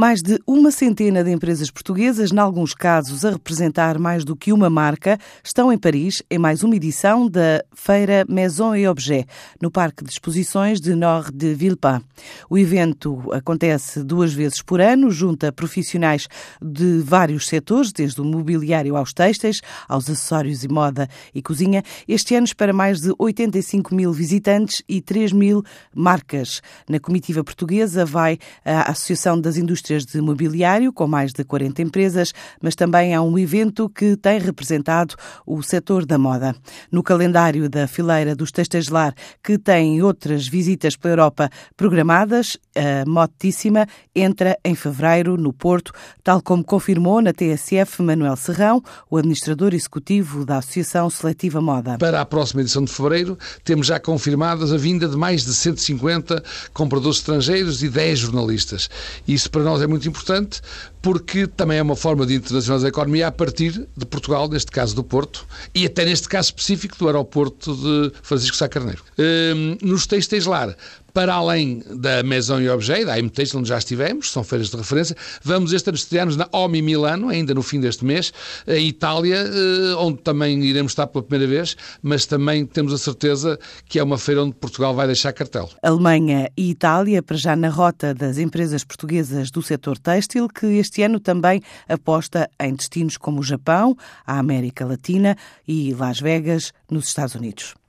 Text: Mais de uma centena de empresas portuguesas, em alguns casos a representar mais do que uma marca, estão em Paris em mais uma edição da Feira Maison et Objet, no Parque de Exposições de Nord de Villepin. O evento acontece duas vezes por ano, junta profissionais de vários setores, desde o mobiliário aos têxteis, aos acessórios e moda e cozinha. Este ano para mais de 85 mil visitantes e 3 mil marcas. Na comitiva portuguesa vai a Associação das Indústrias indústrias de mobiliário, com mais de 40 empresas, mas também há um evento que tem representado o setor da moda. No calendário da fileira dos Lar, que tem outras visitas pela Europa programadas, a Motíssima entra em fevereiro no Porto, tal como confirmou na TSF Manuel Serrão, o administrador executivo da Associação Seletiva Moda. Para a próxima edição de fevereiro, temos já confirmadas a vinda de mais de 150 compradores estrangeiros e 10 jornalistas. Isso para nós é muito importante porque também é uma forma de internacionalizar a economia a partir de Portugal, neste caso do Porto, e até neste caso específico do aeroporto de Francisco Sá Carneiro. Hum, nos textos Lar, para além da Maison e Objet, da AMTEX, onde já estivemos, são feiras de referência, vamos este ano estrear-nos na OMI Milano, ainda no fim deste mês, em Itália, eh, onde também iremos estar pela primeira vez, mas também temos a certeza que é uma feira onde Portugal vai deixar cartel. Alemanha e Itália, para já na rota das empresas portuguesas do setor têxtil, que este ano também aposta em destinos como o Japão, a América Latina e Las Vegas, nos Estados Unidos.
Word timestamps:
Mais 0.00 0.22
de 0.22 0.40
uma 0.46 0.70
centena 0.70 1.22
de 1.22 1.30
empresas 1.30 1.70
portuguesas, 1.70 2.32
em 2.32 2.38
alguns 2.38 2.72
casos 2.72 3.22
a 3.22 3.32
representar 3.32 3.98
mais 3.98 4.24
do 4.24 4.34
que 4.34 4.50
uma 4.50 4.70
marca, 4.70 5.18
estão 5.44 5.70
em 5.70 5.76
Paris 5.76 6.22
em 6.30 6.38
mais 6.38 6.62
uma 6.62 6.74
edição 6.74 7.28
da 7.28 7.62
Feira 7.74 8.24
Maison 8.26 8.74
et 8.74 8.88
Objet, 8.88 9.26
no 9.60 9.70
Parque 9.70 10.02
de 10.02 10.10
Exposições 10.10 10.80
de 10.80 10.94
Nord 10.94 11.32
de 11.32 11.52
Villepin. 11.52 12.00
O 12.48 12.56
evento 12.56 13.30
acontece 13.30 14.02
duas 14.02 14.32
vezes 14.32 14.62
por 14.62 14.80
ano, 14.80 15.10
junta 15.10 15.52
profissionais 15.52 16.26
de 16.62 17.00
vários 17.00 17.46
setores, 17.46 17.92
desde 17.92 18.22
o 18.22 18.24
mobiliário 18.24 18.96
aos 18.96 19.12
têxteis, 19.12 19.60
aos 19.86 20.08
acessórios 20.08 20.64
e 20.64 20.68
moda 20.68 21.10
e 21.34 21.42
cozinha. 21.42 21.82
Este 22.08 22.34
ano 22.34 22.46
para 22.56 22.72
mais 22.72 23.02
de 23.02 23.12
85 23.18 23.94
mil 23.94 24.14
visitantes 24.14 24.82
e 24.88 25.02
3 25.02 25.32
mil 25.32 25.62
marcas. 25.94 26.62
Na 26.88 26.98
comitiva 26.98 27.44
portuguesa 27.44 28.06
vai 28.06 28.38
a 28.64 28.90
Associação 28.92 29.38
das 29.38 29.58
Indústrias 29.58 29.89
indústrias 29.90 30.06
de 30.06 30.20
mobiliário, 30.20 30.92
com 30.92 31.06
mais 31.06 31.32
de 31.32 31.44
40 31.44 31.82
empresas, 31.82 32.32
mas 32.62 32.74
também 32.74 33.14
há 33.14 33.20
um 33.20 33.38
evento 33.38 33.88
que 33.88 34.16
tem 34.16 34.38
representado 34.38 35.14
o 35.44 35.62
setor 35.62 36.06
da 36.06 36.16
moda. 36.16 36.54
No 36.90 37.02
calendário 37.02 37.68
da 37.68 37.86
fileira 37.86 38.34
dos 38.34 38.50
Lar, 38.90 39.14
que 39.42 39.58
tem 39.58 40.02
outras 40.02 40.46
visitas 40.46 40.96
pela 40.96 41.12
Europa 41.12 41.50
programadas, 41.76 42.56
a 42.74 43.08
Motíssima 43.08 43.86
entra 44.14 44.58
em 44.64 44.74
fevereiro 44.74 45.36
no 45.36 45.52
Porto, 45.52 45.92
tal 46.22 46.40
como 46.42 46.64
confirmou 46.64 47.20
na 47.20 47.32
TSF 47.32 48.02
Manuel 48.02 48.36
Serrão, 48.36 48.82
o 49.10 49.16
administrador 49.16 49.74
executivo 49.74 50.44
da 50.44 50.58
Associação 50.58 51.10
Seletiva 51.10 51.60
Moda. 51.60 51.98
Para 51.98 52.20
a 52.20 52.26
próxima 52.26 52.60
edição 52.60 52.84
de 52.84 52.92
fevereiro, 52.92 53.38
temos 53.64 53.86
já 53.86 53.98
confirmadas 53.98 54.72
a 54.72 54.76
vinda 54.76 55.08
de 55.08 55.16
mais 55.16 55.44
de 55.44 55.54
150 55.54 56.42
compradores 56.72 57.18
estrangeiros 57.18 57.82
e 57.82 57.88
10 57.88 58.18
jornalistas. 58.18 58.88
Isso 59.26 59.50
para 59.50 59.62
nós 59.62 59.82
é 59.82 59.86
muito 59.86 60.08
importante 60.08 60.60
porque 61.02 61.46
também 61.46 61.78
é 61.78 61.82
uma 61.82 61.96
forma 61.96 62.26
de 62.26 62.34
internacionalizar 62.34 62.86
a 62.86 62.90
economia 62.90 63.28
a 63.28 63.32
partir 63.32 63.88
de 63.96 64.06
Portugal, 64.06 64.48
neste 64.48 64.70
caso 64.70 64.94
do 64.94 65.02
Porto, 65.02 65.46
e 65.74 65.86
até 65.86 66.04
neste 66.04 66.28
caso 66.28 66.48
específico 66.48 66.96
do 66.98 67.06
aeroporto 67.06 67.74
de 67.74 68.12
Francisco 68.22 68.56
Sá 68.56 68.68
Carneiro. 68.68 69.02
Hum, 69.18 69.78
nos 69.82 70.06
textos 70.06 70.44
Lar, 70.46 70.76
para 71.12 71.34
além 71.34 71.82
da 71.94 72.22
Maison 72.22 72.60
e 72.60 72.68
Objet, 72.68 73.04
da 73.04 73.14
AMTEX, 73.14 73.54
onde 73.54 73.68
já 73.68 73.78
estivemos, 73.78 74.30
são 74.30 74.44
feiras 74.44 74.70
de 74.70 74.76
referência, 74.76 75.16
vamos 75.42 75.72
este 75.72 75.88
ano 75.88 75.96
estrear-nos 75.96 76.36
na 76.36 76.48
OMI 76.52 76.82
Milano, 76.82 77.28
ainda 77.28 77.54
no 77.54 77.62
fim 77.62 77.80
deste 77.80 78.04
mês, 78.04 78.32
em 78.66 78.88
Itália, 78.88 79.36
eh, 79.36 79.94
onde 79.96 80.18
também 80.22 80.62
iremos 80.64 80.92
estar 80.92 81.06
pela 81.06 81.22
primeira 81.22 81.50
vez, 81.50 81.76
mas 82.02 82.26
também 82.26 82.64
temos 82.66 82.92
a 82.92 82.98
certeza 82.98 83.58
que 83.86 83.98
é 83.98 84.02
uma 84.02 84.18
feira 84.18 84.42
onde 84.42 84.54
Portugal 84.54 84.94
vai 84.94 85.06
deixar 85.06 85.32
cartel. 85.32 85.68
Alemanha 85.82 86.50
e 86.56 86.70
Itália, 86.70 87.22
para 87.22 87.36
já 87.36 87.56
na 87.56 87.68
rota 87.68 88.14
das 88.14 88.38
empresas 88.38 88.84
portuguesas 88.84 89.50
do 89.50 89.62
setor 89.62 89.98
têxtil, 89.98 90.48
que 90.48 90.66
este 90.78 91.02
ano 91.02 91.20
também 91.20 91.62
aposta 91.88 92.48
em 92.58 92.74
destinos 92.74 93.16
como 93.16 93.40
o 93.40 93.42
Japão, 93.42 93.96
a 94.26 94.38
América 94.38 94.84
Latina 94.84 95.36
e 95.66 95.94
Las 95.94 96.20
Vegas, 96.20 96.72
nos 96.90 97.06
Estados 97.06 97.34
Unidos. 97.34 97.74